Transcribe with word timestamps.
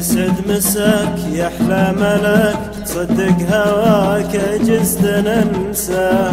مساك 0.00 1.18
يحلى 1.32 1.92
ملك 1.96 2.58
تصدق 2.84 3.36
هواك 3.52 4.36
عجزت 4.36 5.04
ننسى. 5.04 6.32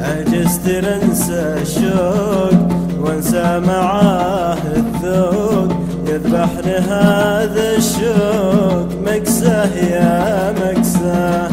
عجزت 0.00 0.68
ننسى 0.68 1.56
الشوق 1.62 2.58
وانسى 3.00 3.60
معاه 3.66 4.58
الذوق. 4.76 5.76
يذبحني 6.08 6.76
هذا 6.76 7.76
الشوق 7.76 8.88
مكساه 9.06 9.74
يا 9.76 10.54
مكساه 10.62 11.50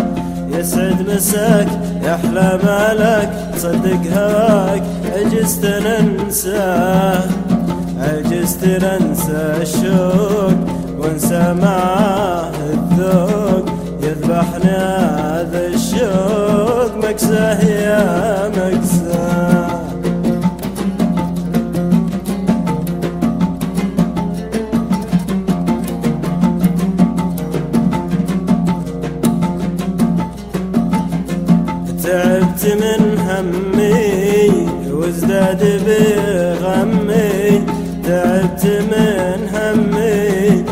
يسعد 0.49 1.09
مساك 1.09 1.67
يحلى 2.03 2.59
مالك 2.63 3.29
تصدق 3.55 4.01
هواك 4.17 4.83
عجزت 5.15 5.65
ننساه 5.65 7.21
عجزت 7.99 8.65
ننسى 8.65 9.57
الشوق. 9.61 10.53
وانسى 11.03 11.53
معاه 11.61 12.51
الذوق 12.73 13.65
يذبحني 14.03 14.71
هذا 14.71 15.67
الشوق. 15.67 16.97
مكساه 16.97 17.65
يا 17.65 18.49
مكساه. 18.49 19.83
تعبت 32.03 32.63
من 32.81 33.17
همي 33.27 34.67
وازداد 34.91 35.63
بغمي. 35.85 37.63
تعبت 38.07 38.65
من 38.65 39.39
همي 39.53 40.63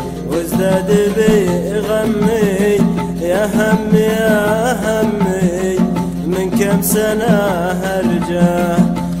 وازداد 0.62 0.90
بغمي 1.16 2.78
يا 3.20 3.46
همي 3.46 3.98
يا 3.98 4.72
همي 4.82 5.78
من 6.26 6.50
كم 6.50 6.82
سنة 6.82 7.34
هرجع 7.82 8.76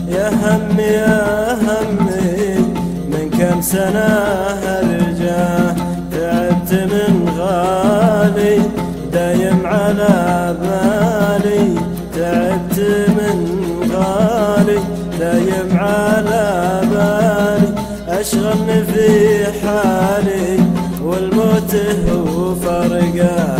يا 0.08 0.28
همي 0.42 0.82
يا 0.82 1.52
همي 1.66 2.58
من 3.12 3.30
كم 3.38 3.60
سنة 3.60 4.08
هرجع 4.64 5.74
تعبت 6.12 6.72
من 6.72 7.28
غالي 7.38 8.58
دايم 9.12 9.66
على 9.66 10.56
بالي. 10.62 11.74
تعبت 12.16 12.78
من 13.08 13.38
غالي 13.92 14.78
دايم 15.20 15.70
على 15.76 16.80
بالي. 16.90 17.68
أشغلني 18.08 18.84
في 18.84 19.44
حالي. 19.62 20.21
والموت 21.62 21.74
هو 22.10 22.54
فرقه 22.54 23.56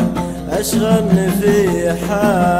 أشغلني 0.51 1.31
في 1.31 1.93
حالي. 1.93 2.52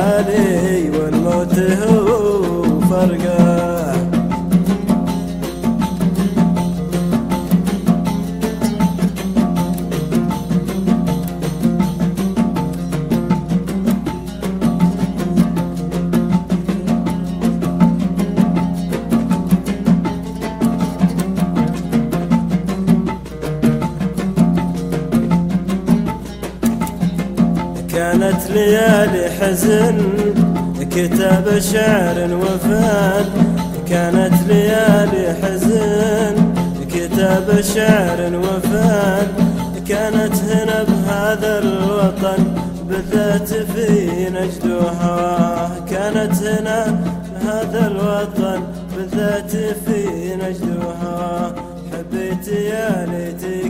كانت 27.93 28.51
ليالي 28.51 29.31
حزن 29.31 29.99
كتاب 30.91 31.59
شعر 31.59 32.35
وفان 32.35 33.25
كانت 33.89 34.35
ليالي 34.49 35.35
حزن 35.43 36.55
كتاب 36.95 37.61
شعر 37.75 38.33
وفان 38.37 39.27
كانت 39.89 40.35
هنا 40.37 40.83
بهذا 40.83 41.59
الوطن 41.59 42.45
بالذات 42.89 43.49
في 43.49 44.31
نجد 44.31 44.71
وهواه. 44.71 45.71
كانت 45.91 46.35
هنا 46.43 47.01
بهذا 47.33 47.87
الوطن 47.87 48.63
بالذات 48.97 49.51
في 49.51 50.35
نجد 50.35 50.77
وهواه. 50.85 51.55
حبيت 51.93 52.49
يا 52.49 53.07
ليتي 53.11 53.62